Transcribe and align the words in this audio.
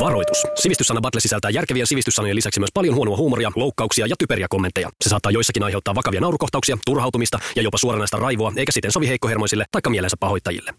Varoitus. 0.00 0.42
Sivistyssana 0.54 1.00
Battle 1.00 1.20
sisältää 1.20 1.50
järkevien 1.50 1.86
sivistyssanojen 1.86 2.36
lisäksi 2.36 2.60
myös 2.60 2.70
paljon 2.74 2.94
huonoa 2.94 3.16
huumoria, 3.16 3.52
loukkauksia 3.56 4.06
ja 4.06 4.14
typeriä 4.18 4.46
kommentteja. 4.50 4.90
Se 5.04 5.08
saattaa 5.08 5.32
joissakin 5.32 5.62
aiheuttaa 5.62 5.94
vakavia 5.94 6.20
naurukohtauksia, 6.20 6.78
turhautumista 6.86 7.38
ja 7.56 7.62
jopa 7.62 7.78
suoranaista 7.78 8.16
raivoa, 8.16 8.52
eikä 8.56 8.72
siten 8.72 8.92
sovi 8.92 9.08
heikkohermoisille 9.08 9.64
tai 9.72 9.90
mielensä 9.90 10.16
pahoittajille. 10.20 10.74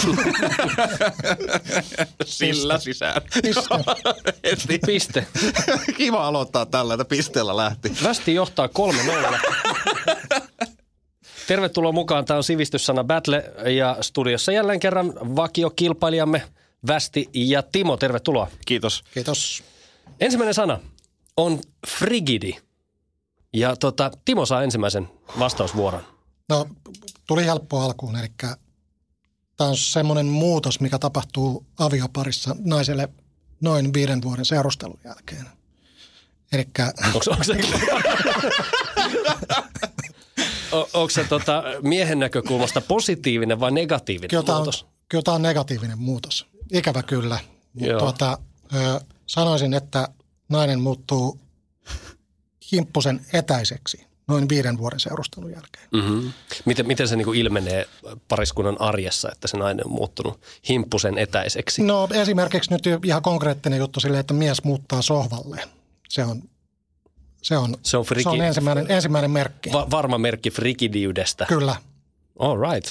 Sillä 2.24 2.78
sisään. 2.78 3.22
Heti. 4.44 4.78
Piste. 4.86 5.26
Kiva 5.96 6.26
aloittaa 6.26 6.66
tällä, 6.66 6.94
että 6.94 7.04
pisteellä 7.04 7.56
lähti. 7.56 7.92
Västi 8.02 8.34
johtaa 8.34 8.66
3-0. 8.66 8.70
Tervetuloa 11.50 11.92
mukaan. 11.92 12.24
Tämä 12.24 12.36
on 12.36 12.44
Sivistyssana 12.44 13.04
Battle 13.04 13.52
ja 13.76 13.96
studiossa 14.00 14.52
jälleen 14.52 14.80
kerran 14.80 15.12
vakiokilpailijamme 15.36 16.42
Västi 16.86 17.28
ja 17.34 17.62
Timo. 17.62 17.96
Tervetuloa. 17.96 18.48
Kiitos. 18.66 19.04
Kiitos. 19.14 19.62
Ensimmäinen 20.20 20.54
sana 20.54 20.80
on 21.36 21.60
frigidi. 21.86 22.52
Ja 23.52 23.76
tota, 23.76 24.10
Timo 24.24 24.46
saa 24.46 24.62
ensimmäisen 24.62 25.08
vastausvuoron. 25.38 26.00
No, 26.48 26.66
tuli 27.26 27.44
helppo 27.44 27.80
alkuun, 27.80 28.16
eli 28.16 28.28
tämä 29.56 29.70
on 29.70 29.76
semmoinen 29.76 30.26
muutos, 30.26 30.80
mikä 30.80 30.98
tapahtuu 30.98 31.66
avioparissa 31.78 32.56
naiselle 32.64 33.08
noin 33.60 33.94
viiden 33.94 34.22
vuoden 34.22 34.44
seurustelun 34.44 35.00
jälkeen. 35.04 35.46
Eli 36.52 36.68
Onko, 37.06 37.20
onko 37.30 37.44
se, 37.44 37.54
onko 40.72 41.10
se 41.10 41.24
tota, 41.24 41.62
miehen 41.82 42.18
näkökulmasta 42.18 42.80
positiivinen 42.80 43.60
vai 43.60 43.70
negatiivinen 43.70 44.30
kyllä 44.30 44.42
tämä 44.42 44.58
on, 44.58 44.62
muutos? 44.62 44.86
kyllä 45.08 45.22
tämä 45.22 45.34
on 45.34 45.42
negatiivinen 45.42 45.98
muutos. 45.98 46.46
Ikävä 46.72 47.02
kyllä. 47.02 47.38
Mutta 47.74 47.98
tuota, 47.98 48.38
ö, 48.74 49.00
sanoisin, 49.26 49.74
että 49.74 50.08
nainen 50.48 50.80
muuttuu 50.80 51.40
himppusen 52.72 53.26
etäiseksi 53.32 54.10
noin 54.28 54.48
viiden 54.48 54.78
vuoden 54.78 55.00
seurustelun 55.00 55.50
jälkeen. 55.50 55.88
Mm-hmm. 55.92 56.32
Miten, 56.64 56.86
miten 56.86 57.08
se 57.08 57.16
niinku 57.16 57.32
ilmenee 57.32 57.88
pariskunnan 58.28 58.80
arjessa, 58.80 59.28
että 59.32 59.48
se 59.48 59.56
nainen 59.56 59.86
on 59.86 59.92
muuttunut 59.92 60.40
himppusen 60.68 61.18
etäiseksi? 61.18 61.82
No 61.82 62.08
esimerkiksi 62.14 62.72
nyt 62.72 62.82
ihan 63.04 63.22
konkreettinen 63.22 63.78
juttu 63.78 64.00
silleen, 64.00 64.20
että 64.20 64.34
mies 64.34 64.64
muuttaa 64.64 65.02
sohvalle. 65.02 65.62
Se 66.08 66.24
on, 66.24 66.42
se 67.42 67.56
on, 67.58 67.76
Se 67.82 67.96
on 67.96 68.04
friki- 68.04 68.22
se 68.22 68.28
on 68.28 68.40
ensimmäinen, 68.40 68.86
ensimmäinen 68.90 69.30
merkki. 69.30 69.72
Va- 69.72 69.86
varma 69.90 70.18
merkki 70.18 70.50
frigidiydestä. 70.50 71.46
Kyllä. 71.46 71.76
All 72.38 72.56
right. 72.72 72.90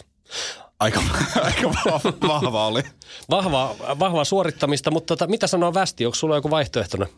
Aika, 0.80 1.02
aika 1.44 1.70
vahva, 1.86 2.14
vahva 2.28 2.68
oli. 2.68 2.84
Vahvaa, 3.30 3.76
vahvaa 4.00 4.24
suorittamista, 4.26 4.92
mutta 4.92 5.16
tota, 5.16 5.28
mitä 5.28 5.48
sanoo 5.48 5.74
Västi? 5.74 6.06
Onko 6.06 6.16
sulla 6.16 6.36
joku 6.36 6.50
vaihtoehtoinen 6.50 7.10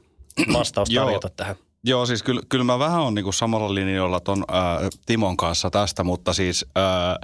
vastaus 0.53 0.89
Joo. 0.89 1.05
tarjota 1.05 1.29
tähän? 1.29 1.55
Joo, 1.83 2.05
siis 2.05 2.23
kyllä, 2.23 2.41
kyllä 2.49 2.63
mä 2.63 2.79
vähän 2.79 3.01
on 3.01 3.13
niinku 3.13 3.31
samalla 3.31 3.73
linjoilla 3.75 4.19
ton 4.19 4.43
ää, 4.47 4.79
Timon 5.05 5.37
kanssa 5.37 5.69
tästä, 5.69 6.03
mutta 6.03 6.33
siis 6.33 6.65
ää, 6.75 7.19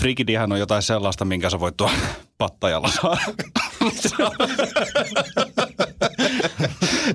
frigidihän 0.00 0.52
on 0.52 0.58
jotain 0.58 0.82
sellaista, 0.82 1.24
minkä 1.24 1.50
sä 1.50 1.60
voit 1.60 1.76
tuolla 1.76 1.96
pattajalla 2.38 2.88
saada. 2.88 3.20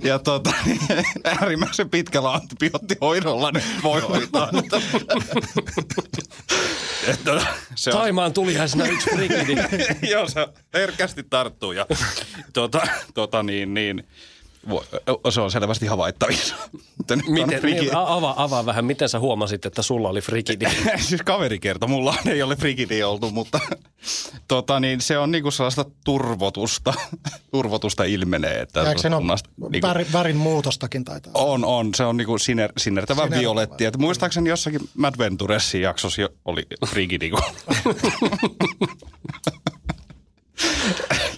ja 0.03 0.19
tota, 0.19 0.53
äärimmäisen 1.23 1.89
pitkällä 1.89 2.33
antibioottihoidolla 2.33 3.51
nyt 3.51 3.63
voi 3.83 4.01
hoitaa. 4.01 4.49
Että 7.07 7.41
se 7.75 7.89
on, 7.89 7.97
Taimaan 7.97 8.33
tuliaisena 8.33 8.85
yksi 8.85 9.09
frigidi. 9.09 9.55
Joo, 10.11 10.29
se 10.29 10.47
herkästi 10.73 11.23
tarttuu 11.23 11.71
ja 11.71 11.85
tota, 12.53 12.81
tota 13.13 13.43
niin, 13.43 13.73
niin, 13.73 14.07
se 15.29 15.41
on 15.41 15.51
selvästi 15.51 15.85
havaittavissa. 15.85 16.55
On 17.11 17.21
Miten, 17.27 17.61
niin, 17.63 17.95
avaa, 17.95 18.43
avaa 18.43 18.65
vähän, 18.65 18.85
miten 18.85 19.09
sä 19.09 19.19
huomasit, 19.19 19.65
että 19.65 19.81
sulla 19.81 20.09
oli 20.09 20.21
frigidi? 20.21 20.65
siis 21.07 21.21
kaveri 21.21 21.59
kertoi, 21.59 21.89
mulla 21.89 22.15
ei 22.31 22.41
ole 22.43 22.55
frigidi 22.55 23.03
oltu, 23.03 23.31
mutta 23.31 23.59
tota, 24.47 24.79
niin 24.79 25.01
se 25.01 25.17
on 25.17 25.31
niinku 25.31 25.51
sellaista 25.51 25.85
turvotusta, 26.05 26.93
turvotusta 27.51 28.03
ilmenee. 28.03 28.61
Että 28.61 28.79
Ja 28.79 28.89
eikö 28.89 28.91
ole 28.91 29.01
sellaista 29.01 29.49
niinku- 29.69 29.87
värin, 29.87 30.07
värin 30.13 30.35
muutostakin 30.37 31.03
taitaa 31.03 31.31
on, 31.35 31.65
on. 31.65 31.93
Se 31.95 32.03
on 32.03 32.17
niinku 32.17 32.37
siner, 32.37 32.73
sinertävä 32.77 33.29
violetti. 33.29 33.85
Et 33.85 33.97
muistaakseni 33.97 34.49
jossakin 34.49 34.81
Mad 34.97 35.13
Venturesin 35.17 35.81
jaksossa 35.81 36.21
jo 36.21 36.29
oli 36.45 36.63
frigidi. 36.87 37.29
kun- 37.29 37.41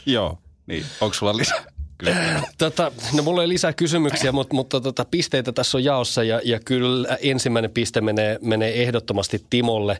Joo, 0.06 0.38
niin. 0.68 0.86
Onko 1.02 1.14
sulla 1.14 1.38
lisää? 1.38 1.66
Kyllä. 1.98 2.16
Tota, 2.58 2.92
no 3.14 3.24
mulla 3.24 3.42
ei 3.42 3.50
lisää 3.50 3.74
kysymyksiä, 3.74 4.32
mutta, 4.32 4.56
mutta 4.56 4.82
tota, 4.82 5.06
pisteitä 5.12 5.52
tässä 5.52 5.78
on 5.78 5.84
jaossa 5.84 6.24
ja, 6.24 6.42
ja 6.44 6.60
kyllä 6.66 7.18
ensimmäinen 7.22 7.72
piste 7.72 8.02
menee, 8.02 8.40
menee 8.42 8.82
ehdottomasti 8.84 9.46
Timolle. 9.50 10.00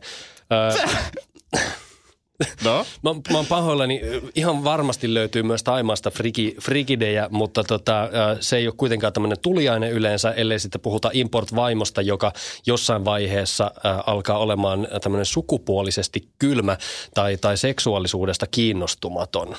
Ö, 0.52 0.88
No? 2.64 2.86
Mä, 3.04 3.14
mä 3.32 3.38
oon 3.38 3.46
pahoillani, 3.46 4.02
ihan 4.36 4.64
varmasti 4.64 5.14
löytyy 5.14 5.44
myös 5.44 5.64
Taimaasta 5.64 6.12
frigi, 6.12 6.56
frigidejä, 6.62 7.28
mutta 7.32 7.64
tota, 7.64 8.10
se 8.40 8.58
ei 8.58 8.68
ole 8.68 8.76
kuitenkaan 8.78 9.14
tämmöinen 9.14 9.40
tuliainen 9.40 9.92
yleensä, 9.92 10.32
ellei 10.32 10.60
sitten 10.60 10.82
puhuta 10.82 11.10
import-vaimosta, 11.14 12.02
joka 12.02 12.32
jossain 12.66 13.06
vaiheessa 13.06 13.72
alkaa 14.06 14.38
olemaan 14.38 14.88
tämmöinen 15.04 15.26
sukupuolisesti 15.26 16.30
kylmä 16.40 16.78
tai, 17.14 17.38
tai 17.38 17.58
seksuaalisuudesta 17.58 18.48
kiinnostumaton. 18.48 19.56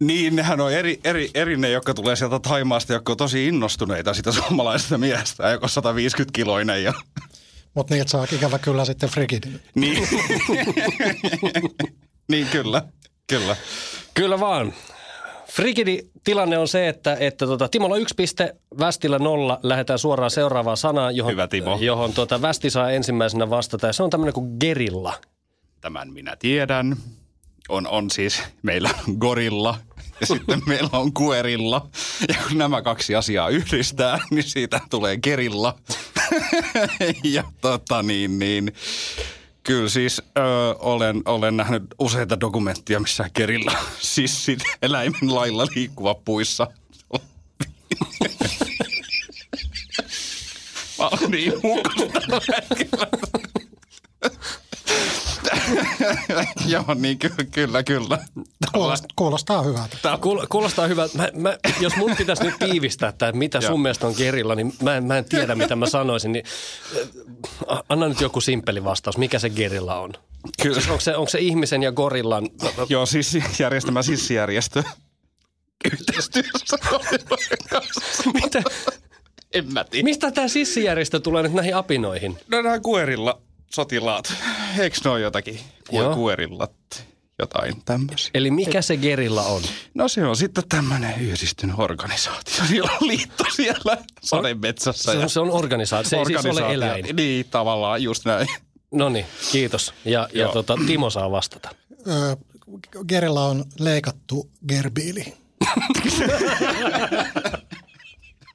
Niin, 0.00 0.36
nehän 0.36 0.60
on 0.60 0.72
eri, 0.72 1.00
eri, 1.04 1.30
eri 1.34 1.56
ne, 1.56 1.70
jotka 1.70 1.94
tulee 1.94 2.16
sieltä 2.16 2.38
Taimaasta, 2.38 2.92
jotka 2.92 3.12
on 3.12 3.16
tosi 3.16 3.46
innostuneita 3.46 4.14
sitä 4.14 4.32
suomalaisesta 4.32 4.98
miestä, 4.98 5.50
joka 5.50 5.66
on 5.76 5.94
150-kiloinen. 5.96 6.84
Ja... 6.84 6.92
Mutta 7.74 7.94
niitä 7.94 8.10
saa 8.10 8.26
ikävä 8.32 8.58
kyllä 8.58 8.84
sitten 8.84 9.08
frigidin. 9.08 9.60
Niin. 9.74 10.08
niin, 12.32 12.46
kyllä. 12.46 12.82
Kyllä. 13.26 13.56
Kyllä 14.14 14.40
vaan. 14.40 14.74
Frigidi-tilanne 15.50 16.58
on 16.58 16.68
se, 16.68 16.88
että, 16.88 17.16
että 17.20 17.46
tota, 17.46 17.68
Timolla 17.68 17.96
yksi 17.96 18.14
piste, 18.14 18.56
Västillä 18.78 19.18
nolla. 19.18 19.60
Lähdetään 19.62 19.98
suoraan 19.98 20.30
seuraavaan 20.30 20.76
sanaan, 20.76 21.16
johon, 21.16 21.32
Hyvä, 21.32 21.48
Timo. 21.48 21.78
johon 21.80 22.12
tuota, 22.12 22.42
Västi 22.42 22.70
saa 22.70 22.90
ensimmäisenä 22.90 23.50
vastata. 23.50 23.86
Ja 23.86 23.92
se 23.92 24.02
on 24.02 24.10
tämmöinen 24.10 24.34
kuin 24.34 24.56
gerilla. 24.60 25.14
Tämän 25.80 26.12
minä 26.12 26.36
tiedän. 26.36 26.96
On, 27.68 27.86
on 27.86 28.10
siis, 28.10 28.42
meillä 28.62 28.90
on 29.08 29.14
gorilla 29.18 29.78
ja 30.20 30.26
sitten 30.26 30.62
meillä 30.66 30.90
on 30.92 31.12
kuerilla. 31.12 31.86
Ja 32.28 32.34
kun 32.48 32.58
nämä 32.58 32.82
kaksi 32.82 33.14
asiaa 33.14 33.48
yhdistää, 33.48 34.18
niin 34.30 34.44
siitä 34.44 34.80
tulee 34.90 35.16
gerilla. 35.16 35.78
ja 37.24 37.44
tota 37.60 38.02
niin, 38.02 38.38
niin 38.38 38.72
Kyllä 39.64 39.88
siis 39.88 40.22
ö, 40.38 40.40
olen, 40.78 41.22
olen 41.24 41.56
nähnyt 41.56 41.82
useita 41.98 42.40
dokumentteja, 42.40 43.00
missä 43.00 43.30
gerilla 43.34 43.72
sissit 43.98 44.60
eläimen 44.82 45.34
lailla 45.34 45.66
liikkuva 45.74 46.14
puissa. 46.14 46.66
Mä 50.98 51.08
olen 51.08 51.30
niin 51.30 51.52
huukossa 51.62 52.06
tällä 52.06 52.40
hetkellä. 52.56 53.06
Joo, 56.66 56.94
niin 56.94 57.18
kyllä, 57.18 57.44
kyllä, 57.50 57.82
kyllä. 57.82 58.18
Kuulostaa, 58.72 59.08
kuulostaa 59.16 59.62
hyvältä. 59.62 59.98
Kuul- 60.20 60.46
Kuulostaa 60.48 60.86
hyvältä. 60.86 61.18
Mä, 61.18 61.28
mä, 61.34 61.58
jos 61.80 61.96
mun 61.96 62.16
pitäisi 62.16 62.44
nyt 62.44 62.54
tiivistää, 62.58 63.08
että 63.08 63.32
mitä 63.32 63.60
sun 63.60 63.82
mielestä 63.82 64.06
on 64.06 64.14
gerilla, 64.16 64.54
niin 64.54 64.72
mä 64.82 64.96
en, 64.96 65.04
mä 65.04 65.18
en 65.18 65.24
tiedä, 65.24 65.54
mitä 65.54 65.76
mä 65.76 65.86
sanoisin. 65.86 66.32
Niin, 66.32 66.44
äh, 67.72 67.78
anna 67.88 68.08
nyt 68.08 68.20
joku 68.20 68.40
simppeli 68.40 68.84
vastaus. 68.84 69.18
Mikä 69.18 69.38
se 69.38 69.50
gerilla 69.50 70.00
on? 70.00 70.12
Kyllä. 70.62 70.74
Siis 70.74 70.88
onko, 70.88 71.00
se, 71.00 71.16
onko 71.16 71.30
se 71.30 71.38
ihmisen 71.38 71.82
ja 71.82 71.92
gorillan... 71.92 72.48
Joo, 72.88 73.06
siis 73.06 73.38
järjestämä 73.58 74.02
sissijärjestö. 74.02 74.82
Yhteistyössä. 75.92 76.76
Mitä? 78.34 78.62
En 79.52 79.72
mä 79.72 79.84
tiedä. 79.84 80.04
Mistä 80.04 80.30
tämä 80.30 80.48
sissijärjestö 80.48 81.20
tulee 81.20 81.42
nyt 81.42 81.52
näihin 81.52 81.76
apinoihin? 81.76 82.38
No 82.48 82.62
nämä 82.62 82.80
kuerilla 82.80 83.40
sotilaat. 83.70 84.34
Eikö 84.78 84.96
ne 85.04 85.10
ole 85.10 85.20
jotakin? 85.20 85.60
Joo. 85.92 86.14
Kuerillat, 86.14 87.04
jotain 87.38 87.82
tämmöisiä. 87.84 88.30
Eli 88.34 88.50
mikä 88.50 88.82
se 88.82 88.96
gerilla 88.96 89.42
on? 89.42 89.62
No 89.94 90.08
se 90.08 90.26
on 90.26 90.36
sitten 90.36 90.64
tämmöinen 90.68 91.20
yhdistynyt 91.20 91.78
organisaatio. 91.78 92.64
Siellä 92.68 92.90
on 93.00 93.08
liitto 93.08 93.44
siellä 93.54 93.96
sademetsässä. 94.22 95.12
Se 95.12 95.18
on, 95.18 95.30
se 95.30 95.40
on 95.40 95.50
organisaatio, 95.50 96.10
se 96.10 96.16
ei 96.16 96.24
siis 96.24 96.44
ole 96.46 96.74
eläin. 96.74 97.16
Niin, 97.16 97.46
tavallaan 97.50 98.02
just 98.02 98.24
näin. 98.24 98.48
No 98.92 99.08
niin, 99.08 99.26
kiitos. 99.52 99.94
Ja, 100.04 100.28
ja 100.32 100.42
Joo. 100.42 100.52
tota, 100.52 100.78
Timo 100.86 101.10
saa 101.10 101.30
vastata. 101.30 101.70
Ö, 102.06 102.36
Gerillä 103.08 103.40
on 103.40 103.64
leikattu 103.78 104.50
gerbiili. 104.68 105.34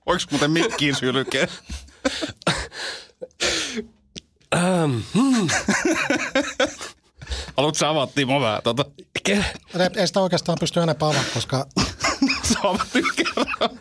Voiko 0.06 0.23
muuten 0.31 0.51
mikkiin 0.51 0.95
sylkeä? 0.95 1.47
Ähm, 4.55 4.97
hmm. 5.13 5.47
Haluatko 7.57 7.79
sä 7.79 7.89
avaa 7.89 8.07
Timo 8.07 8.41
vähän 8.41 8.61
tota? 8.63 8.85
Ei, 9.29 9.43
ei 9.95 10.07
sitä 10.07 10.19
oikeastaan 10.19 10.57
pysty 10.59 10.79
enempää 10.79 11.07
avaamaan, 11.07 11.31
koska 11.33 11.65
Sä 12.53 12.59
avaat 12.63 12.87
kerran. 13.15 13.79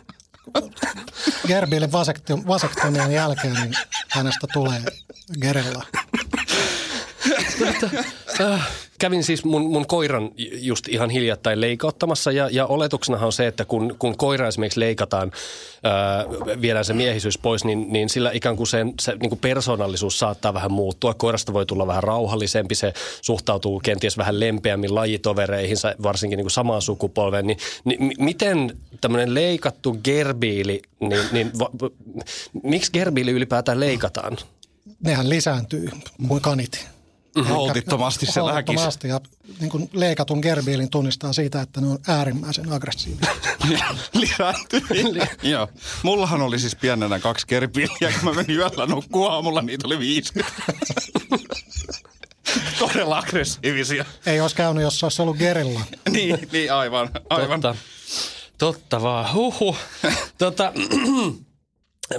Gerbilin 1.47 1.91
vasekti- 1.91 2.47
vasektomian 2.47 3.11
jälkeen 3.11 3.53
niin 3.53 3.73
hänestä 4.09 4.47
tulee 4.53 4.81
Gerella. 5.41 5.85
Äh, 8.41 8.67
kävin 8.99 9.23
siis 9.23 9.45
mun, 9.45 9.61
mun 9.61 9.87
koiran 9.87 10.31
just 10.51 10.87
ihan 10.87 11.09
hiljattain 11.09 11.61
leikauttamassa 11.61 12.31
ja, 12.31 12.49
ja 12.51 12.65
oletuksenahan 12.65 13.25
on 13.25 13.33
se, 13.33 13.47
että 13.47 13.65
kun, 13.65 13.95
kun 13.99 14.17
koira 14.17 14.47
esimerkiksi 14.47 14.79
leikataan, 14.79 15.31
ää, 15.83 16.25
viedään 16.61 16.85
se 16.85 16.93
miehisyys 16.93 17.37
pois, 17.37 17.65
niin, 17.65 17.85
niin 17.93 18.09
sillä 18.09 18.31
ikään 18.33 18.55
kuin 18.57 18.67
sen, 18.67 18.93
se 19.01 19.15
niin 19.15 19.29
kuin 19.29 19.39
persoonallisuus 19.39 20.19
saattaa 20.19 20.53
vähän 20.53 20.71
muuttua. 20.71 21.13
Koirasta 21.13 21.53
voi 21.53 21.65
tulla 21.65 21.87
vähän 21.87 22.03
rauhallisempi, 22.03 22.75
se 22.75 22.93
suhtautuu 23.21 23.79
kenties 23.79 24.17
vähän 24.17 24.39
lempeämmin 24.39 24.95
lajitovereihinsa, 24.95 25.95
varsinkin 26.03 26.37
niin 26.37 26.45
kuin 26.45 26.51
samaan 26.51 26.81
sukupolveen. 26.81 27.47
Niin, 27.47 27.57
niin 27.85 28.03
mi- 28.03 28.15
miten 28.19 28.77
tämmöinen 29.01 29.33
leikattu 29.33 29.97
gerbiili, 30.03 30.81
niin, 30.99 31.21
niin 31.31 31.51
va, 31.59 31.69
miksi 32.63 32.91
gerbiili 32.91 33.31
ylipäätään 33.31 33.79
leikataan? 33.79 34.37
Nehän 35.03 35.29
lisääntyy 35.29 35.89
kuin 36.27 36.41
kanit. 36.41 36.98
Holtittomasti 37.49 38.25
se. 38.25 38.39
Holtittomasti 38.39 39.07
ja 39.07 39.21
niin 39.59 39.69
kuin 39.69 39.89
leikatun 39.93 40.39
gerbiilin 40.39 40.89
tunnistaa 40.89 41.33
siitä, 41.33 41.61
että 41.61 41.81
ne 41.81 41.87
on 41.87 41.99
äärimmäisen 42.07 42.73
aggressiivisia. 42.73 43.33
Lisääntyy. 44.13 44.81
Joo. 45.51 45.67
Mullahan 46.03 46.41
oli 46.41 46.59
siis 46.59 46.75
pienenä 46.75 47.19
kaksi 47.19 47.47
kerpiliä, 47.47 47.89
kun 47.99 48.23
mä 48.23 48.33
menin 48.33 48.57
yöllä 48.57 48.85
nukkua 48.85 49.33
aamulla, 49.33 49.61
niitä 49.61 49.87
oli 49.87 49.99
50. 49.99 50.53
Todella 52.79 53.17
aggressiivisia. 53.17 54.05
Ei 54.25 54.41
olisi 54.41 54.55
käynyt, 54.55 54.83
jos 54.83 54.99
se 54.99 55.05
olisi 55.05 55.21
ollut 55.21 55.37
gerilla. 55.37 55.81
Niin, 56.09 56.49
niin 56.51 56.73
aivan, 56.73 57.09
aivan. 57.29 57.61
Totta, 57.61 57.75
totta 58.57 59.01
vaan. 59.01 59.33
Huhhuh. 59.33 59.77
tota, 60.37 60.73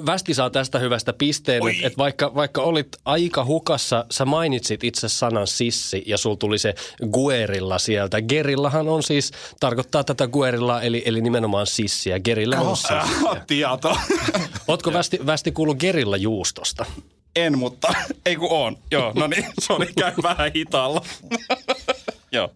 Västi 0.07 0.35
saa 0.35 0.51
tästä 0.51 0.79
hyvästä 0.79 1.13
pisteen, 1.13 1.63
että 1.69 1.87
et 1.87 1.99
vaikka, 1.99 2.35
vaikka 2.35 2.63
olit 2.63 2.89
aika 3.05 3.45
hukassa, 3.45 4.05
sä 4.11 4.25
mainitsit 4.25 4.85
itse 4.85 5.09
sanan 5.09 5.47
sissi 5.47 6.03
ja 6.07 6.19
sul 6.19 6.35
tuli 6.35 6.59
se 6.59 6.75
guerilla 7.13 7.79
sieltä. 7.79 8.23
Gerillahan 8.23 8.89
on 8.89 9.03
siis, 9.03 9.33
tarkoittaa 9.61 10.05
tätä 10.05 10.29
guerilla 10.29 10.83
eli, 10.83 11.03
eli 11.07 11.21
nimenomaan 11.21 11.67
sissiä. 11.67 12.21
Gerillä 12.21 12.61
on 12.61 12.77
sissiä. 12.77 13.05
Tieto. 13.47 13.97
Ootko 14.69 14.93
västi, 14.93 15.19
västi 15.27 15.53
kuullut 15.53 15.79
gerilla 15.79 16.17
juustosta? 16.17 16.87
En, 17.37 17.59
mutta 17.59 17.95
ei 18.27 18.37
kun 18.37 18.51
on. 18.51 18.77
Joo, 18.91 19.13
no 19.15 19.27
niin, 19.27 19.47
sori, 19.61 19.93
käy 19.99 20.13
vähän 20.23 20.53
hitaalla. 20.55 21.05
Joo, 22.33 22.51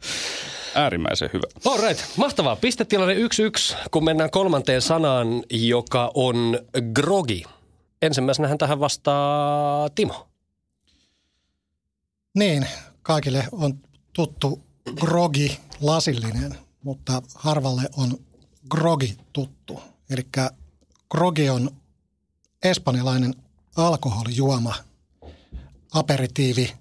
äärimmäisen 0.75 1.31
hyvä. 1.33 1.47
All 1.65 1.89
right, 1.89 2.05
mahtavaa. 2.17 2.57
Pistetilanne 2.57 3.15
1-1, 3.15 3.19
kun 3.91 4.05
mennään 4.05 4.31
kolmanteen 4.31 4.83
sanaan, 4.83 5.27
joka 5.51 6.11
on 6.15 6.59
grogi. 6.93 7.43
Ensimmäisenähän 8.03 8.59
tähän 8.59 8.81
vastaa 8.81 9.89
Timo. 9.91 10.29
Niin, 12.35 12.67
kaikille 13.03 13.49
on 13.53 13.79
tuttu 14.13 14.63
grogi 15.01 15.59
lasillinen, 15.81 16.59
mutta 16.83 17.23
harvalle 17.35 17.83
on 17.97 18.19
grogi 18.71 19.17
tuttu. 19.33 19.81
Eli 20.11 20.23
grogi 21.11 21.51
on 21.51 21.71
espanjalainen 22.63 23.35
alkoholijuoma, 23.77 24.75
aperitiivi, 25.93 26.73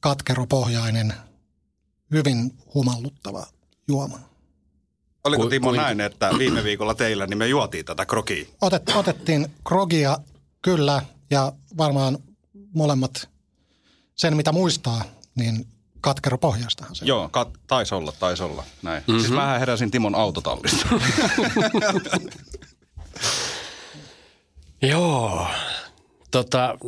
katkeropohjainen, 0.00 1.14
hyvin 2.10 2.50
humalluttava 2.74 3.46
juoma. 3.88 4.18
Oliko 5.24 5.46
Timo 5.46 5.68
kuinka- 5.68 5.82
näin, 5.82 6.00
että 6.00 6.30
viime 6.38 6.64
viikolla 6.64 6.94
teillä 6.94 7.26
niin 7.26 7.38
me 7.38 7.46
juotiin 7.46 7.84
tätä 7.84 8.06
krokia? 8.06 8.44
Otet, 8.60 8.82
otettiin 8.96 9.46
grogia 9.64 10.18
kyllä 10.62 11.02
ja 11.30 11.52
varmaan 11.76 12.18
molemmat 12.74 13.28
sen 14.14 14.36
mitä 14.36 14.52
muistaa, 14.52 15.04
niin 15.34 15.66
katkeropohjaistahan 16.00 16.94
se. 16.96 17.04
Joo, 17.04 17.26
kat- 17.26 17.58
taisi 17.66 17.94
olla, 17.94 18.12
taisi 18.12 18.42
olla. 18.42 18.64
Näin. 18.82 19.02
Mm-hmm. 19.06 19.20
Siis 19.20 19.32
vähän 19.34 19.60
heräsin 19.60 19.90
Timon 19.90 20.14
autotallista. 20.14 20.86
Joo. 24.82 25.46
Tota, 26.36 26.78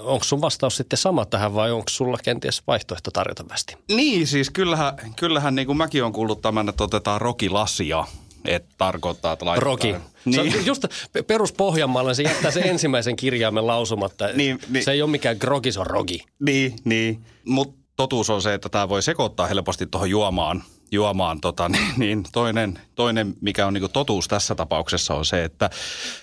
onko 0.00 0.24
sun 0.24 0.40
vastaus 0.40 0.76
sitten 0.76 0.96
sama 0.96 1.24
tähän 1.24 1.54
vai 1.54 1.70
onko 1.72 1.88
sulla 1.88 2.18
kenties 2.24 2.62
vaihtoehto 2.66 3.10
tarjota 3.10 3.44
västi? 3.48 3.76
niin, 3.88 4.26
siis 4.26 4.50
kyllähän, 4.50 4.94
kyllähän 5.16 5.54
niin 5.54 5.66
kuin 5.66 5.76
mäkin 5.78 6.04
on 6.04 6.12
kuullut 6.12 6.42
tämän, 6.42 6.68
että 6.68 6.84
otetaan 6.84 7.20
rokilasia. 7.20 8.04
Että 8.44 8.74
tarkoittaa, 8.78 9.32
että 9.32 9.44
laitetaan. 9.44 9.72
Roki. 9.72 9.94
Niin. 10.24 10.52
Se 10.52 10.58
just 10.70 10.84
perus 11.26 11.52
Pohjanmaalle 11.52 12.14
se 12.14 12.22
jättää 12.22 12.50
sen 12.50 12.62
ensimmäisen 12.62 13.16
kirjaimen 13.16 13.66
lausumatta. 13.66 14.28
Niin, 14.36 14.58
niin. 14.68 14.84
Se 14.84 14.92
ei 14.92 15.02
ole 15.02 15.10
mikään 15.10 15.36
grogi, 15.40 15.72
se 15.72 15.80
on 15.80 15.86
rogi. 15.86 16.24
Niin, 16.40 16.76
niin. 16.84 17.24
Mutta 17.44 17.78
totuus 17.96 18.30
on 18.30 18.42
se, 18.42 18.54
että 18.54 18.68
tämä 18.68 18.88
voi 18.88 19.02
sekoittaa 19.02 19.46
helposti 19.46 19.86
tuohon 19.86 20.10
juomaan. 20.10 20.62
juomaan 20.92 21.40
tota, 21.40 21.68
niin, 21.74 21.92
niin 21.96 22.24
toinen, 22.32 22.78
toinen, 22.94 23.34
mikä 23.40 23.66
on 23.66 23.74
niinku 23.74 23.88
totuus 23.88 24.28
tässä 24.28 24.54
tapauksessa 24.54 25.14
on 25.14 25.24
se, 25.24 25.44
että 25.44 25.70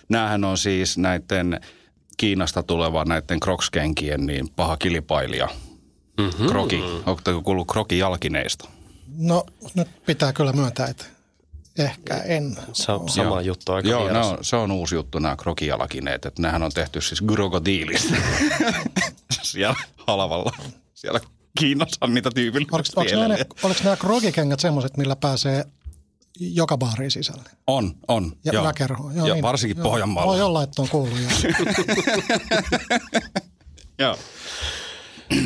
näähän 0.09 0.43
on 0.43 0.57
siis 0.57 0.97
näiden 0.97 1.59
Kiinasta 2.17 2.63
tuleva 2.63 3.05
näiden 3.05 3.39
Crocs-kenkien 3.39 4.25
niin 4.25 4.49
paha 4.55 4.77
kilipailija. 4.77 5.49
Mm-hmm. 6.17 6.47
Kroki. 6.47 6.83
Oletteko 7.05 7.41
kuullut 7.41 7.67
Kroki 7.67 7.97
jalkineista? 7.97 8.69
No 9.17 9.45
nyt 9.75 9.87
pitää 10.05 10.33
kyllä 10.33 10.53
myöntää, 10.53 10.87
että 10.87 11.05
ehkä 11.77 12.17
en. 12.17 12.57
Se 12.73 12.91
on 12.91 13.09
sama 13.09 13.29
Joo. 13.29 13.39
juttu 13.39 13.71
aika 13.71 13.89
Joo, 13.89 14.03
vieras. 14.03 14.31
no, 14.31 14.37
se 14.41 14.55
on 14.55 14.71
uusi 14.71 14.95
juttu 14.95 15.19
nämä 15.19 15.35
krokijalkineet, 15.35 16.25
että 16.25 16.41
nehän 16.41 16.63
on 16.63 16.71
tehty 16.71 17.01
siis 17.01 17.21
krokodilista 17.33 18.15
siellä 19.41 19.75
halvalla. 20.07 20.51
Siellä 20.93 21.19
Kiinassa 21.59 21.97
on 22.01 22.13
niitä 22.13 22.27
Oliko, 22.29 22.35
tyypillisesti 22.35 22.99
oliko, 22.99 23.55
oliko 23.63 23.79
nämä 23.83 23.97
grogikengät 23.97 24.59
semmoiset, 24.59 24.97
millä 24.97 25.15
pääsee 25.15 25.65
joka 26.39 26.77
baariin 26.77 27.11
sisälle? 27.11 27.49
On, 27.67 27.93
on. 28.07 28.31
Ja 28.45 28.53
joo. 28.53 28.63
yläkerhoon. 28.63 29.15
Joo, 29.15 29.41
varsinkin 29.41 29.77
joo. 29.77 29.89
Pohjanmaalla. 29.89 30.31
Voi 30.33 30.41
olla, 30.41 30.63
että 30.63 30.81
on 30.81 30.89
kuullut. 30.89 31.19
joo. 31.19 31.51
Joo. 33.99 34.17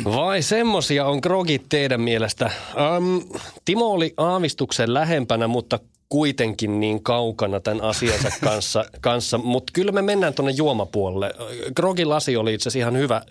Vai 0.04 0.42
semmosia 0.42 1.06
on 1.06 1.18
grogit 1.22 1.68
teidän 1.68 2.00
mielestä? 2.00 2.50
Um, 2.96 3.22
Timo 3.64 3.86
oli 3.86 4.14
aavistuksen 4.16 4.94
lähempänä, 4.94 5.48
mutta 5.48 5.78
kuitenkin 6.08 6.80
niin 6.80 7.02
kaukana 7.02 7.60
tämän 7.60 7.80
asiansa 7.80 8.28
kanssa, 8.44 8.84
kanssa. 9.00 9.38
mutta 9.38 9.70
kyllä 9.72 9.92
me 9.92 10.02
mennään 10.02 10.34
tuonne 10.34 10.52
juomapuolelle. 10.52 11.34
Grogilasi 11.74 12.36
oli 12.36 12.54
itse 12.54 12.68
asiassa 12.68 12.78
ihan 12.78 12.96
hyvä, 12.96 13.22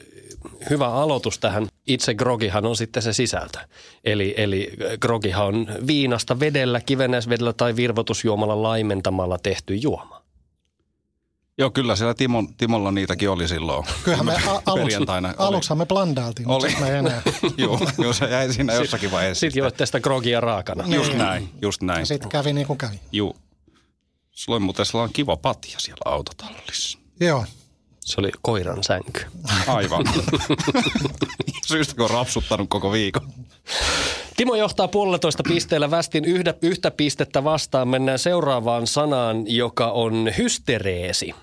hyvä 0.69 0.87
aloitus 0.87 1.39
tähän. 1.39 1.67
Itse 1.89 2.13
grogihan 2.13 2.65
on 2.65 2.75
sitten 2.75 3.03
se 3.03 3.13
sisältö. 3.13 3.59
Eli, 4.03 4.33
eli 4.37 4.71
grogihan 5.01 5.45
on 5.47 5.67
viinasta 5.87 6.39
vedellä, 6.39 6.81
kivennäisvedellä 6.81 7.53
tai 7.53 7.75
virvotusjuomalla 7.75 8.63
laimentamalla 8.63 9.37
tehty 9.37 9.75
juoma. 9.75 10.19
Joo, 11.57 11.69
kyllä 11.69 11.95
siellä 11.95 12.13
Timon, 12.13 12.55
Timolla 12.55 12.91
niitäkin 12.91 13.29
oli 13.29 13.47
silloin. 13.47 13.85
Kyllähän 14.03 14.25
me 14.25 14.35
aluksi, 14.65 14.97
aluksihan 15.37 15.77
me 15.77 15.85
blandailtiin, 15.85 16.47
Oli. 16.49 16.69
mutta 16.69 16.83
me 16.83 16.97
enää. 16.97 17.21
joo, 17.57 17.79
joo, 17.97 18.13
se 18.13 18.25
jäi 18.25 18.53
siinä 18.53 18.73
jossakin 18.73 19.11
vaiheessa. 19.11 19.39
Sitten 19.39 19.61
joitte 19.61 19.85
sitä 19.85 19.99
grogia 19.99 20.41
raakana. 20.41 20.83
Just 20.87 21.13
näin, 21.13 21.49
just 21.61 21.81
näin. 21.81 21.99
Ja 21.99 22.05
sitten 22.05 22.29
kävi 22.29 22.53
niin 22.53 22.67
kuin 22.67 22.77
kävi. 22.77 22.99
Juu. 23.11 23.37
Sulla 24.31 24.55
on 24.55 24.61
muuten 24.61 24.85
sellainen 24.85 25.13
kiva 25.13 25.37
patja 25.37 25.79
siellä 25.79 26.01
autotallissa. 26.05 26.99
Joo. 27.19 27.45
Se 27.99 28.21
oli 28.21 28.31
koiran 28.41 28.83
sänky. 28.83 29.21
Aivan. 29.67 30.05
Syystä 31.67 31.95
kun 31.95 32.05
on 32.05 32.09
rapsuttanut 32.09 32.69
koko 32.69 32.91
viikon. 32.91 33.27
Timo 34.37 34.55
johtaa 34.55 34.87
puolitoista 34.87 35.43
pisteellä 35.47 35.91
västin 35.91 36.25
yhtä, 36.25 36.53
yhtä 36.61 36.91
pistettä 36.91 37.43
vastaan. 37.43 37.87
Mennään 37.87 38.19
seuraavaan 38.19 38.87
sanaan, 38.87 39.43
joka 39.47 39.91
on 39.91 40.29
hystereesi. 40.37 41.35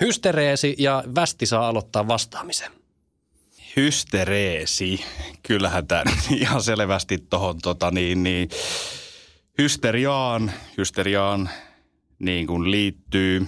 Hystereesi 0.00 0.74
ja 0.78 1.04
västi 1.14 1.46
saa 1.46 1.68
aloittaa 1.68 2.08
vastaamisen. 2.08 2.72
Hystereesi. 3.76 5.04
Kyllähän 5.42 5.86
tämä 5.86 6.02
ihan 6.40 6.62
selvästi 6.62 7.18
tuohon 7.18 7.58
tota, 7.62 7.90
niin, 7.90 8.22
niin, 8.22 8.48
hysteriaan, 9.58 10.52
hysteriaan 10.78 11.50
niin 12.18 12.46
kuin 12.46 12.70
liittyy 12.70 13.46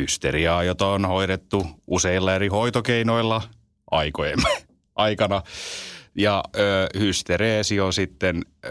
hysteriaa, 0.00 0.64
jota 0.64 0.86
on 0.86 1.04
hoidettu 1.04 1.66
useilla 1.86 2.34
eri 2.34 2.48
hoitokeinoilla 2.48 3.42
aikojen 3.90 4.38
aikana. 4.96 5.42
Ja 6.14 6.44
ö, 6.56 6.86
hystereesi 6.98 7.80
on 7.80 7.92
sitten 7.92 8.42
ö, 8.64 8.70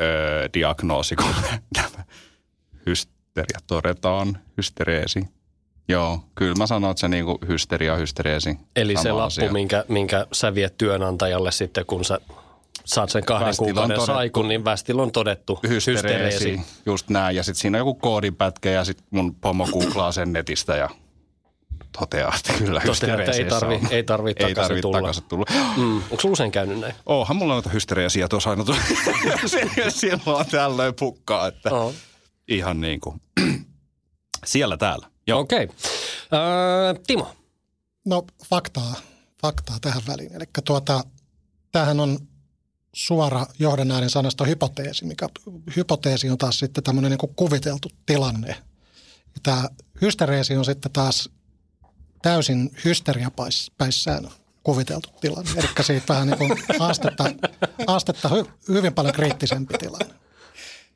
diagnoosi, 0.53 1.15
kun 1.15 1.35
tämä 1.75 2.03
hysteria 2.85 3.59
todetaan, 3.67 4.37
hystereesi. 4.57 5.23
Joo, 5.87 6.19
kyllä 6.35 6.55
mä 6.55 6.67
sanon, 6.67 6.91
että 6.91 7.01
se 7.01 7.07
niinku 7.07 7.39
hysteria, 7.47 7.95
hystereesi. 7.95 8.57
Eli 8.75 8.95
se 8.97 9.11
lappu, 9.11 9.25
asia. 9.25 9.51
minkä, 9.51 9.85
minkä 9.87 10.27
sä 10.31 10.55
viet 10.55 10.77
työnantajalle 10.77 11.51
sitten, 11.51 11.85
kun 11.85 12.05
sä 12.05 12.19
saat 12.85 13.09
sen 13.09 13.25
kahden 13.25 13.47
Västillä 13.47 13.67
on 13.69 13.73
kuukauden 13.73 13.95
todettu- 13.95 14.13
saikun, 14.13 14.47
niin 14.47 14.65
västillä 14.65 15.01
on 15.01 15.11
todettu 15.11 15.59
hystereesi, 15.69 16.51
hystereesi. 16.51 16.61
just 16.85 17.09
näin. 17.09 17.35
Ja 17.35 17.43
sitten 17.43 17.61
siinä 17.61 17.77
on 17.77 17.79
joku 17.79 17.93
koodipätkä 17.95 18.69
ja 18.69 18.83
sitten 18.85 19.05
mun 19.11 19.35
pomo 19.35 19.67
googlaa 19.67 20.11
sen 20.11 20.33
netistä 20.33 20.75
ja 20.75 20.89
toteaa, 21.99 22.33
että 22.35 22.53
kyllä 22.53 22.81
Toteaa, 22.85 23.19
että 23.19 23.31
ei 23.31 23.45
tarvi- 23.45 23.85
on. 23.85 23.91
ei 23.91 24.03
tarvi 24.03 24.33
ei 24.35 24.55
tarvi 24.55 24.81
tulla. 24.81 24.97
takaisin 24.97 25.23
tulla. 25.23 25.45
Mm. 25.77 25.95
Onko 25.97 26.17
usein 26.25 26.51
käynyt 26.51 26.79
näin? 26.79 26.93
Oohan 27.05 27.37
mulla 27.37 27.53
noita 27.53 27.69
hystereesiä 27.69 28.27
tuossa 28.27 28.49
aina 28.49 28.63
silloin 29.89 30.45
tällöin 30.51 30.93
pukkaa, 30.95 31.47
että 31.47 31.69
Joo. 31.69 31.93
ihan 32.47 32.81
niin 32.81 32.99
kuin 32.99 33.21
siellä 34.45 34.77
täällä. 34.77 35.07
Okei. 35.33 35.63
Okay. 35.63 35.75
Öö, 36.33 36.93
Timo. 37.07 37.35
No 38.05 38.25
faktaa, 38.49 38.93
faktaa 39.41 39.77
tähän 39.81 40.01
väliin. 40.07 40.33
Eli 40.35 40.45
tuota, 40.65 41.03
tämähän 41.71 41.99
on 41.99 42.19
suora 42.93 43.45
johdannainen 43.59 44.09
sanasta 44.09 44.45
hypoteesi, 44.45 45.05
mikä 45.05 45.29
hypoteesi 45.75 46.29
on 46.29 46.37
taas 46.37 46.59
sitten 46.59 46.83
tämmöinen 46.83 47.11
niin 47.11 47.19
kuin 47.19 47.35
kuviteltu 47.35 47.91
tilanne. 48.05 48.55
Tämä 49.43 49.63
hystereesi 50.01 50.57
on 50.57 50.65
sitten 50.65 50.91
taas 50.91 51.29
täysin 52.21 52.71
hysteriapäissään 52.85 54.29
kuviteltu 54.63 55.09
tilanne. 55.21 55.51
Eli 55.55 55.67
siitä 55.81 56.13
vähän 56.13 56.27
niin 56.27 56.37
kuin 56.37 56.51
astetta, 56.79 57.23
astetta 57.87 58.29
hy, 58.29 58.45
hyvin 58.67 58.93
paljon 58.93 59.13
kriittisempi 59.13 59.77
tilanne. 59.77 60.15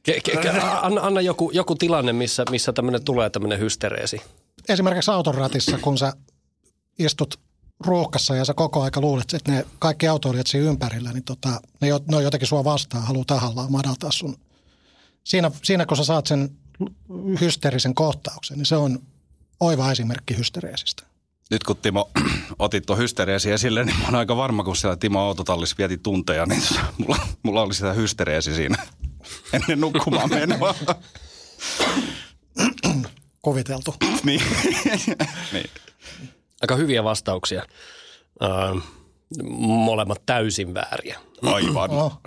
Ke, 0.03 0.21
ke, 0.23 0.37
ke, 0.37 0.49
anna, 0.81 1.01
anna 1.01 1.21
joku, 1.21 1.51
joku 1.51 1.75
tilanne, 1.75 2.13
missä, 2.13 2.45
missä 2.49 2.73
tämmöinen 2.73 3.03
tulee 3.03 3.29
tämmöinen 3.29 3.59
hystereesi. 3.59 4.21
Esimerkiksi 4.69 5.11
auton 5.11 5.35
ratissa, 5.35 5.77
kun 5.77 5.97
sä 5.97 6.13
istut 6.99 7.39
ruuhkassa 7.85 8.35
ja 8.35 8.45
sä 8.45 8.53
koko 8.53 8.81
aika 8.81 9.01
luulet, 9.01 9.33
että 9.33 9.51
ne 9.51 9.65
kaikki 9.79 10.07
autoilijat 10.07 10.47
siinä 10.47 10.69
ympärillä, 10.69 11.13
niin 11.13 11.23
tota, 11.23 11.61
ne, 11.81 11.87
jo- 11.87 11.99
ne 12.07 12.17
on 12.17 12.23
jotenkin 12.23 12.47
sua 12.47 12.63
vastaan, 12.63 13.03
haluaa 13.03 13.25
tahallaan 13.27 13.71
madaltaa 13.71 14.11
sun. 14.11 14.37
Siinä, 15.23 15.51
siinä 15.63 15.85
kun 15.85 15.97
sä 15.97 16.03
saat 16.03 16.27
sen 16.27 16.57
hysteerisen 17.41 17.95
kohtauksen, 17.95 18.57
niin 18.57 18.65
se 18.65 18.75
on 18.75 18.99
oiva 19.59 19.91
esimerkki 19.91 20.37
hystereesistä. 20.37 21.03
Nyt 21.53 21.63
kun 21.63 21.77
Timo 21.77 22.11
otit 22.59 22.85
tuon 22.85 22.99
hystereesi 22.99 23.51
esille, 23.51 23.83
niin 23.83 23.99
mä 23.99 24.05
oon 24.05 24.15
aika 24.15 24.37
varma, 24.37 24.63
kun 24.63 24.75
siellä 24.75 24.95
Timo 24.95 25.19
autotallissa 25.19 25.75
vieti 25.77 25.97
tunteja, 25.97 26.45
niin 26.45 26.61
mulla, 26.97 27.17
mulla 27.43 27.61
oli 27.61 27.73
sitä 27.73 27.93
hystereesi 27.93 28.55
siinä 28.55 28.83
ennen 29.53 29.81
nukkumaan 29.81 30.29
menoa. 30.29 30.75
Kuviteltu. 33.41 33.95
niin. 34.23 34.41
niin. 35.53 35.69
Aika 36.61 36.75
hyviä 36.75 37.03
vastauksia. 37.03 37.65
Öö, 38.43 38.49
molemmat 39.59 40.21
täysin 40.25 40.73
vääriä. 40.73 41.19
Aivan. 41.41 41.89
Oh. 41.89 42.21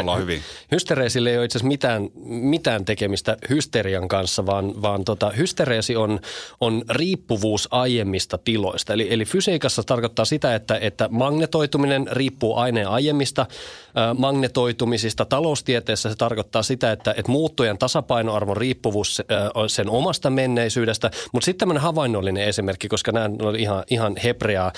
Ollaan 0.00 0.20
hyvin. 0.20 0.42
Hystereesillä 0.72 1.30
ei 1.30 1.36
ole 1.36 1.44
itse 1.44 1.58
asiassa 1.58 1.68
mitään, 1.68 2.08
mitään 2.24 2.84
tekemistä 2.84 3.36
hysterian 3.50 4.08
kanssa, 4.08 4.46
vaan, 4.46 4.82
vaan 4.82 5.04
tota, 5.04 5.30
hystereesi 5.30 5.96
on, 5.96 6.20
on 6.60 6.84
riippuvuus 6.90 7.68
aiemmista 7.70 8.38
tiloista. 8.38 8.92
Eli, 8.92 9.06
eli 9.10 9.24
fysiikassa 9.24 9.82
tarkoittaa 9.82 10.24
sitä, 10.24 10.54
että, 10.54 10.78
että 10.80 11.08
magnetoituminen 11.10 12.06
riippuu 12.10 12.56
aineen 12.56 12.88
aiemmista 12.88 13.42
ä, 13.42 14.14
magnetoitumisista. 14.14 15.24
Taloustieteessä 15.24 16.08
se 16.10 16.16
tarkoittaa 16.16 16.62
sitä, 16.62 16.92
että, 16.92 17.14
että 17.16 17.32
muuttujan 17.32 17.78
tasapainoarvon 17.78 18.56
riippuvuus 18.56 19.20
ä, 19.20 19.50
on 19.54 19.70
sen 19.70 19.90
omasta 19.90 20.30
menneisyydestä. 20.30 21.10
Mutta 21.32 21.44
sitten 21.44 21.58
tämmöinen 21.58 21.82
havainnollinen 21.82 22.44
esimerkki, 22.44 22.88
koska 22.88 23.12
nämä 23.12 23.30
on 23.42 23.56
ihan, 23.56 23.84
ihan 23.90 24.16
hebreaa. 24.24 24.72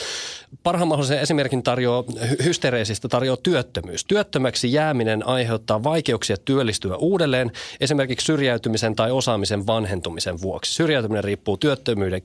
Parhaan 0.62 0.88
mahdollisen 0.88 1.20
esimerkin 1.20 1.62
tarjoaa 1.62 2.04
hy- 2.20 2.44
hystereesistä 2.44 3.08
tarjoaa 3.08 3.36
työttömyys. 3.36 4.04
Työttömäksi 4.04 4.67
jääminen 4.72 5.26
aiheuttaa 5.26 5.82
vaikeuksia 5.82 6.36
työllistyä 6.44 6.96
uudelleen, 6.96 7.52
esimerkiksi 7.80 8.26
syrjäytymisen 8.26 8.96
tai 8.96 9.10
osaamisen 9.10 9.66
vanhentumisen 9.66 10.40
vuoksi. 10.40 10.74
Syrjäytyminen 10.74 11.24
riippuu 11.24 11.56
työttömyyden 11.56 12.22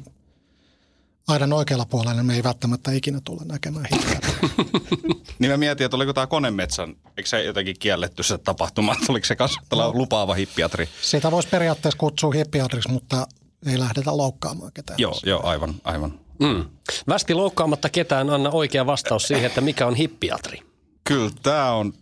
aidan 1.27 1.53
oikealla 1.53 1.85
puolella, 1.85 2.15
niin 2.15 2.27
me 2.27 2.35
ei 2.35 2.43
välttämättä 2.43 2.93
ikinä 2.93 3.21
tulla 3.25 3.43
näkemään 3.45 3.87
hippiä. 3.93 4.21
Niin 5.39 5.51
mä 5.51 5.57
mietin, 5.57 5.85
että 5.85 5.97
oliko 5.97 6.13
tämä 6.13 6.27
konemetsän, 6.27 6.97
eikö 7.17 7.29
se 7.29 7.43
jotenkin 7.45 7.77
kielletty 7.79 8.23
se 8.23 8.39
tapahtuma, 8.39 8.93
että 8.93 9.07
oliko 9.09 9.27
se 9.27 9.37
kanssa 9.37 9.61
no. 9.73 9.93
lupaava 9.95 10.35
hippiatri? 10.35 10.89
Sitä 11.03 11.31
voisi 11.31 11.49
periaatteessa 11.49 11.99
kutsua 11.99 12.33
hippiatriksi, 12.33 12.91
mutta 12.91 13.27
ei 13.67 13.79
lähdetä 13.79 14.17
loukkaamaan 14.17 14.73
ketään. 14.75 14.99
Joo, 14.99 15.21
joo, 15.25 15.47
aivan, 15.47 15.75
aivan. 15.85 16.21
Mm. 16.39 16.65
Västi 17.09 17.35
loukkaamatta 17.35 17.89
ketään, 17.89 18.31
anna 18.31 18.51
oikea 18.51 18.87
vastaus 18.87 19.29
siihen, 19.29 19.45
että 19.45 19.61
mikä 19.61 19.87
on 19.87 19.95
hippiatri. 19.95 20.63
Kyllä 21.05 21.31
tämä 21.43 21.73
on 21.73 21.93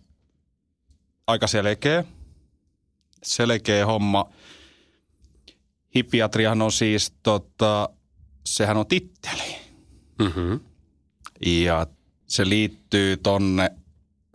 aika 1.27 1.47
selkeä, 1.47 2.03
selkeä 3.23 3.85
homma. 3.85 4.29
Hippiatrihan 5.95 6.61
on 6.61 6.71
siis, 6.71 7.13
tota, 7.23 7.89
sehän 8.45 8.77
on 8.77 8.87
titteli. 8.87 9.55
Mm-hmm. 10.19 10.59
Ja 11.45 11.87
se 12.27 12.49
liittyy 12.49 13.17
tonne 13.17 13.71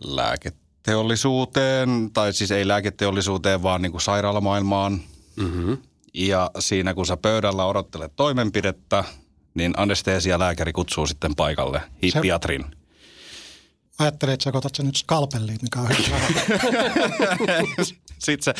lääketeollisuuteen, 0.03 2.09
tai 2.13 2.33
siis 2.33 2.51
ei 2.51 2.67
lääketeollisuuteen, 2.67 3.63
vaan 3.63 3.81
niin 3.81 3.91
kuin 3.91 4.01
sairaalamaailmaan. 4.01 5.01
Mm-hmm. 5.35 5.77
Ja 6.13 6.51
siinä 6.59 6.93
kun 6.93 7.05
sä 7.05 7.17
pöydällä 7.17 7.65
odottelet 7.65 8.15
toimenpidettä, 8.15 9.03
niin 9.53 9.73
anestesialääkäri 9.77 10.73
kutsuu 10.73 11.07
sitten 11.07 11.35
paikalle 11.35 11.81
hippiatrin. 12.03 12.65
Ajattelin, 14.01 14.33
että 14.33 14.43
sä 14.43 14.51
otat 14.53 14.75
sen 14.75 14.85
nyt 14.85 14.95
skalpelliin, 14.95 15.59
mikä 15.61 15.79
on 15.79 15.89
hyvä. 15.89 16.19
Sitten 18.19 18.43
se, 18.43 18.53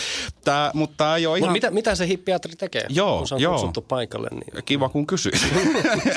tää, 0.44 0.72
mutta 0.74 0.98
tämä 0.98 1.16
ei 1.16 1.26
ole 1.26 1.38
Ihan... 1.38 1.48
ihan 1.48 1.54
Mitä, 1.54 1.72
mitä 1.72 1.96
se 1.96 2.08
hippiatri 2.08 2.56
tekee, 2.56 2.86
Joo, 2.90 3.18
kun 3.18 3.28
se 3.28 3.36
on 3.36 3.42
joo. 3.42 3.54
kutsuttu 3.54 3.82
paikalle? 3.82 4.30
Niin... 4.32 4.64
kiva, 4.66 4.90
kun 4.90 5.08
kysyit. 5.08 5.48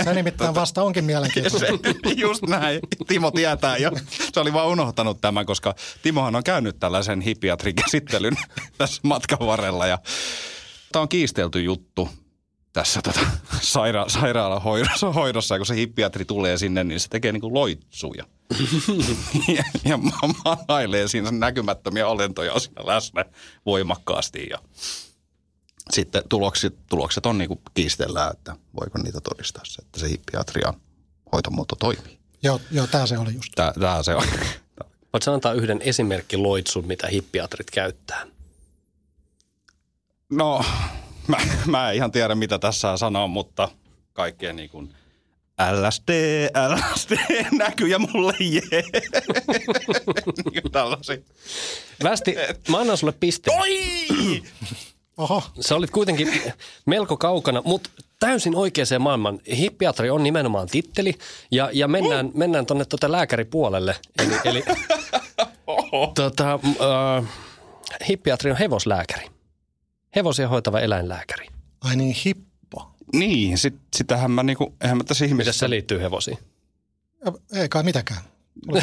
Se 0.04 0.14
nimittäin 0.14 0.54
vasta 0.54 0.82
onkin 0.82 1.04
mielenkiintoista. 1.04 1.58
Se, 1.58 1.66
just 2.16 2.42
näin. 2.42 2.80
Timo 3.06 3.30
tietää 3.30 3.76
jo. 3.76 3.90
Se 4.32 4.40
oli 4.40 4.52
vaan 4.52 4.68
unohtanut 4.68 5.20
tämän, 5.20 5.46
koska 5.46 5.74
Timohan 6.02 6.36
on 6.36 6.44
käynyt 6.44 6.80
tällaisen 6.80 7.20
hippiatrikäsittelyn 7.20 8.36
tässä 8.78 9.00
matkan 9.04 9.38
varrella. 9.46 9.86
Ja 9.86 9.98
tämä 10.92 11.02
on 11.02 11.08
kiistelty 11.08 11.62
juttu. 11.62 12.08
Tässä 12.74 13.00
tota, 13.02 13.20
saira- 13.60 14.10
sairaalahoidossa, 14.20 15.12
hoidossa, 15.12 15.54
ja 15.54 15.58
kun 15.58 15.66
se 15.66 15.74
hippiatri 15.74 16.24
tulee 16.24 16.58
sinne, 16.58 16.84
niin 16.84 17.00
se 17.00 17.08
tekee 17.08 17.32
niin 17.32 17.40
kuin 17.40 17.54
loitsuja. 17.54 18.24
ja, 19.56 19.64
ja 19.90 19.96
ma- 19.96 20.58
maailee 20.68 21.08
siinä 21.08 21.30
näkymättömiä 21.30 22.08
olentoja 22.08 22.52
on 22.52 22.60
siinä 22.60 22.86
läsnä 22.86 23.24
voimakkaasti. 23.66 24.46
Ja 24.50 24.58
sitten 25.90 26.22
tulokset, 26.28 26.74
tulokset 26.88 27.26
on 27.26 27.38
niin 27.38 27.48
kuin 27.48 27.60
kiistellään, 27.74 28.30
että 28.32 28.56
voiko 28.80 28.98
niitä 28.98 29.20
todistaa 29.20 29.64
se, 29.64 29.82
että 29.82 30.00
se 30.00 30.08
hippiatrian 30.08 30.74
hoitomuoto 31.32 31.76
toimii. 31.76 32.18
Joo, 32.42 32.60
joo 32.70 32.86
tämä 32.86 33.06
se 33.06 33.18
oli 33.18 33.34
just. 33.34 33.52
Tää, 33.54 33.72
tää 33.80 34.02
se 34.02 34.14
on. 34.14 34.24
Voitko 35.12 35.32
antaa 35.32 35.52
yhden 35.52 35.82
esimerkki 35.82 36.36
loitsun, 36.36 36.86
mitä 36.86 37.06
hippiatrit 37.06 37.70
käyttää? 37.70 38.26
No, 40.30 40.64
mä, 41.28 41.36
mä 41.66 41.90
en 41.90 41.96
ihan 41.96 42.12
tiedä, 42.12 42.34
mitä 42.34 42.58
tässä 42.58 42.96
sanoo, 42.96 43.28
mutta 43.28 43.68
kaikkea 44.12 44.52
niin 44.52 44.70
kuin 44.70 44.94
LSD, 45.72 46.48
LSD, 46.68 47.16
näkyjä 47.58 47.98
mulle 47.98 48.34
jee. 48.40 48.82
niin 50.52 50.72
tällaisia. 50.72 51.16
Västi, 52.02 52.34
mä 52.68 52.78
annan 52.78 52.96
sulle 52.96 53.14
pisteen. 53.20 53.60
Oi! 53.60 54.42
Oho, 55.16 55.42
Sä 55.60 55.76
olit 55.76 55.90
kuitenkin 55.90 56.42
melko 56.86 57.16
kaukana, 57.16 57.62
mutta 57.64 57.90
täysin 58.20 58.56
oikeaan 58.56 59.02
maailman. 59.02 59.40
Hippiatri 59.56 60.10
on 60.10 60.22
nimenomaan 60.22 60.68
titteli 60.68 61.14
ja, 61.50 61.70
ja 61.72 61.88
mennään, 61.88 62.30
mennään 62.34 62.66
tuonne 62.66 62.84
tuota 62.84 63.12
lääkäripuolelle. 63.12 63.96
Eli, 64.18 64.34
eli 64.44 64.64
tota, 66.14 66.52
äh, 66.54 67.28
hippiatri 68.08 68.50
on 68.50 68.56
hevoslääkäri. 68.56 69.33
Hevosia 70.16 70.48
hoitava 70.48 70.80
eläinlääkäri. 70.80 71.46
ai 71.80 71.96
niin 71.96 72.16
hippo. 72.24 72.90
Niin, 73.12 73.58
sit, 73.58 73.74
sitähän 73.96 74.30
mä 74.30 74.42
niinku, 74.42 74.74
eihän 74.80 74.96
mä 74.96 75.04
tässä 75.04 75.24
ihmisessä... 75.24 75.58
se 75.58 75.70
liittyy 75.70 76.00
hevosiin? 76.00 76.38
Ei 77.54 77.68
kai 77.68 77.82
mitäkään. 77.82 78.20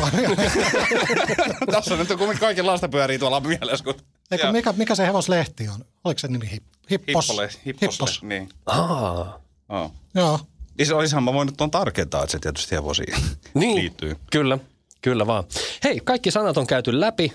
Tässä 1.71 1.95
nyt 1.95 2.11
on 2.11 2.17
kumminkin 2.17 2.39
kaikenlaista 2.39 2.89
pyörii 2.89 3.19
tuolla 3.19 3.39
mielessä, 3.39 3.83
kun... 3.83 3.93
Eikö, 4.31 4.51
mikä, 4.51 4.73
mikä 4.77 4.95
se 4.95 5.05
hevoslehti 5.05 5.67
on? 5.69 5.85
Oliko 6.03 6.19
se 6.19 6.27
nimi 6.27 6.51
hip, 6.51 6.63
Hippos? 6.91 7.29
Hippole, 7.29 7.49
hippos, 7.65 7.91
Hippos. 7.91 8.23
Niin. 8.23 8.49
Aa, 8.65 9.41
Oh. 9.69 9.91
Joo. 10.15 10.39
Niin 10.77 10.93
olisihan 10.93 11.23
mä 11.23 11.33
voinut 11.33 11.57
tuon 11.57 11.71
tarkentaa, 11.71 12.23
että 12.23 12.31
se 12.31 12.39
tietysti 12.39 12.75
hevosiin 12.75 13.13
niin, 13.53 13.75
liittyy. 13.75 14.15
kyllä, 14.31 14.57
kyllä 15.01 15.27
vaan. 15.27 15.43
Hei, 15.83 15.99
kaikki 16.03 16.31
sanat 16.31 16.57
on 16.57 16.67
käyty 16.67 16.99
läpi. 16.99 17.33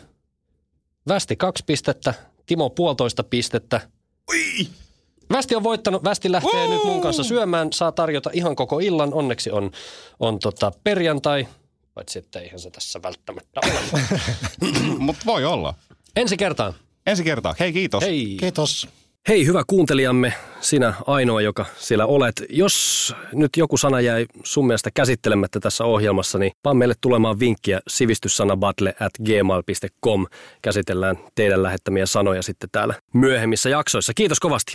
Västi 1.08 1.36
kaksi 1.36 1.64
pistettä, 1.66 2.14
Timo 2.46 2.70
puolitoista 2.70 3.24
pistettä. 3.24 3.80
Ui! 4.30 4.68
Västi 5.30 5.54
on 5.56 5.62
voittanut. 5.62 6.04
Västi 6.04 6.32
lähtee 6.32 6.60
Woo! 6.60 6.70
nyt 6.70 6.84
mun 6.84 7.00
kanssa 7.00 7.24
syömään. 7.24 7.72
Saa 7.72 7.92
tarjota 7.92 8.30
ihan 8.32 8.56
koko 8.56 8.78
illan. 8.78 9.14
Onneksi 9.14 9.50
on, 9.50 9.70
on 10.20 10.38
tota 10.38 10.72
perjantai. 10.84 11.48
Paitsi 11.94 12.18
että 12.18 12.40
eihän 12.40 12.60
se 12.60 12.70
tässä 12.70 13.02
välttämättä 13.02 13.60
ole. 13.64 14.02
Mutta 14.98 15.22
voi 15.26 15.44
olla. 15.44 15.74
Ensi 16.16 16.36
kertaan. 16.36 16.74
Ensi 17.06 17.24
kertaa. 17.24 17.54
Hei, 17.60 17.72
kiitos. 17.72 18.02
Hei. 18.02 18.36
Kiitos. 18.40 18.88
Hei 19.28 19.46
hyvä 19.46 19.62
kuuntelijamme, 19.66 20.34
sinä 20.60 20.94
ainoa, 21.06 21.40
joka 21.40 21.66
siellä 21.76 22.06
olet. 22.06 22.44
Jos 22.48 23.14
nyt 23.32 23.50
joku 23.56 23.76
sana 23.76 24.00
jäi 24.00 24.26
sun 24.44 24.66
mielestä 24.66 24.90
käsittelemättä 24.94 25.60
tässä 25.60 25.84
ohjelmassa, 25.84 26.38
niin 26.38 26.52
vaan 26.64 26.76
meille 26.76 26.94
tulemaan 27.00 27.40
vinkkiä 27.40 27.80
sivistyssanabattle 27.88 28.94
at 29.00 29.12
gmail.com. 29.24 30.26
Käsitellään 30.62 31.16
teidän 31.34 31.62
lähettämiä 31.62 32.06
sanoja 32.06 32.42
sitten 32.42 32.68
täällä 32.72 32.94
myöhemmissä 33.14 33.68
jaksoissa. 33.68 34.12
Kiitos 34.14 34.40
kovasti. 34.40 34.72